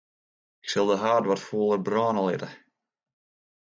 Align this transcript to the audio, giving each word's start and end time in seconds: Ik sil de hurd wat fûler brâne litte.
Ik 0.63 0.67
sil 0.71 0.87
de 0.89 0.97
hurd 1.03 1.25
wat 1.27 1.45
fûler 1.47 1.79
brâne 1.87 2.21
litte. 2.27 2.49